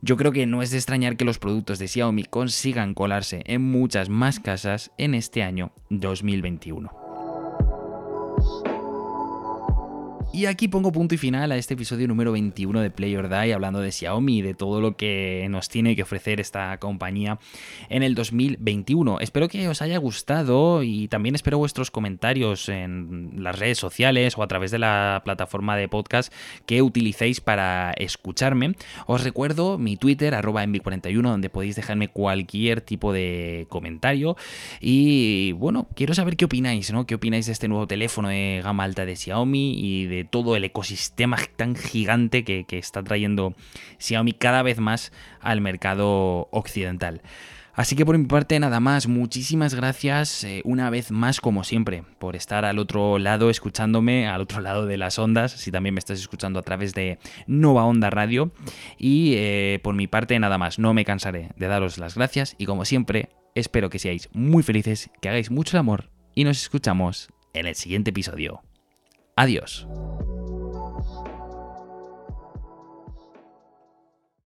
yo 0.06 0.18
creo 0.18 0.32
que 0.32 0.46
no 0.46 0.62
es 0.62 0.70
de 0.70 0.78
extrañar 0.78 1.18
que 1.18 1.26
los 1.26 1.40
productos 1.40 1.80
de 1.80 1.88
Xiaomi 1.88 2.26
consigan 2.26 2.94
colarse 2.94 3.42
en 3.48 3.64
muchas 3.64 4.08
más 4.08 4.40
casas 4.40 4.92
en 5.00 5.16
este 5.16 5.42
año 5.42 5.72
2021. 5.90 7.05
Y 10.36 10.48
aquí 10.48 10.68
pongo 10.68 10.92
punto 10.92 11.16
y 11.16 11.18
final 11.18 11.54
a 11.54 11.56
este 11.56 11.76
episodio 11.76 12.10
número 12.10 12.34
21 12.34 12.82
de 12.82 12.92
Play 12.92 13.16
or 13.16 13.30
Die, 13.30 13.54
hablando 13.54 13.80
de 13.80 13.90
Xiaomi 13.90 14.40
y 14.40 14.42
de 14.42 14.54
todo 14.54 14.82
lo 14.82 14.98
que 14.98 15.48
nos 15.50 15.70
tiene 15.70 15.96
que 15.96 16.04
ofrecer 16.04 16.42
esta 16.42 16.78
compañía 16.78 17.40
en 17.88 18.04
el 18.04 18.16
2021. 18.16 19.22
Espero 19.22 19.48
que 19.48 19.70
os 19.70 19.82
haya 19.82 19.98
gustado 19.98 20.84
y 20.84 21.08
también 21.08 21.36
espero 21.36 21.58
vuestros 21.58 21.90
comentarios 21.90 22.68
en 22.68 23.46
las 23.46 23.58
redes 23.58 23.78
sociales 23.78 24.38
o 24.38 24.44
a 24.44 24.48
través 24.50 24.72
de 24.72 24.80
la 24.80 25.22
plataforma 25.24 25.78
de 25.78 25.88
podcast 25.88 26.34
que 26.66 26.82
utilicéis 26.82 27.40
para 27.40 27.94
escucharme. 27.94 28.76
Os 29.08 29.24
recuerdo 29.24 29.78
mi 29.78 29.96
Twitter, 29.96 30.36
arroba 30.36 30.66
envi41, 30.66 31.22
donde 31.22 31.50
podéis 31.50 31.78
dejarme 31.78 32.10
cualquier 32.10 32.82
tipo 32.82 33.14
de 33.14 33.68
comentario. 33.70 34.36
Y 34.82 35.54
bueno, 35.54 35.88
quiero 35.96 36.14
saber 36.14 36.36
qué 36.36 36.44
opináis, 36.44 36.92
¿no? 36.92 37.06
¿Qué 37.06 37.16
opináis 37.16 37.46
de 37.46 37.54
este 37.54 37.70
nuevo 37.70 37.88
teléfono 37.88 38.28
de 38.28 38.60
gama 38.62 38.84
alta 38.84 39.06
de 39.06 39.16
Xiaomi 39.16 39.80
y 39.80 40.08
de 40.08 40.25
todo 40.26 40.56
el 40.56 40.64
ecosistema 40.64 41.38
tan 41.56 41.76
gigante 41.76 42.44
que, 42.44 42.66
está 42.70 43.04
trayendo 43.04 43.56
Xiaomi 44.00 44.34
cada 44.34 44.62
vez 44.64 44.80
más 44.80 45.12
al 45.40 45.62
mercado 45.62 46.48
occidental. 46.52 47.22
Así 47.74 47.98
que 47.98 48.06
por 48.06 48.18
mi 48.18 48.26
parte 48.26 48.58
nada 48.60 48.80
más, 48.80 49.08
muchísimas 49.08 49.76
gracias 49.76 50.46
eh, 50.46 50.62
una 50.64 50.90
vez 50.90 51.12
más 51.12 51.42
como 51.42 51.66
siempre 51.66 52.04
por 52.20 52.38
estar 52.38 52.64
al 52.64 52.80
otro 52.80 53.20
lado 53.20 53.50
escuchándome, 53.50 54.28
al 54.28 54.42
otro 54.42 54.62
lado 54.62 54.86
de 54.86 54.96
las 54.96 55.20
ondas, 55.20 55.52
si 55.52 55.72
también 55.72 55.94
me 55.94 56.00
estás 56.00 56.20
escuchando 56.20 56.58
a 56.60 56.64
través 56.64 56.94
de 56.94 57.20
Nova 57.48 57.84
Onda 57.84 58.10
Radio. 58.10 58.52
Y 58.98 59.34
eh, 59.36 59.80
por 59.84 59.94
mi 59.94 60.08
parte 60.08 60.40
nada 60.40 60.58
más, 60.58 60.80
no 60.80 60.94
me 60.94 61.04
cansaré 61.04 61.50
de 61.58 61.68
daros 61.68 61.98
las 61.98 62.16
gracias 62.16 62.56
y 62.58 62.66
como 62.66 62.86
siempre 62.86 63.30
espero 63.56 63.90
que 63.90 64.00
seáis 64.00 64.30
muy 64.32 64.64
felices, 64.64 65.10
que 65.22 65.28
hagáis 65.28 65.52
mucho 65.52 65.78
amor 65.78 66.10
y 66.34 66.46
nos 66.46 66.62
escuchamos 66.62 67.30
en 67.54 67.66
el 67.66 67.76
siguiente 67.76 68.12
episodio. 68.12 68.62
Adiós. 69.36 69.86